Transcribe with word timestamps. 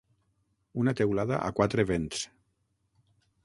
Una 0.83 0.93
teulada 1.01 1.39
a 1.49 1.53
quatre 1.61 1.87
vents. 1.93 2.25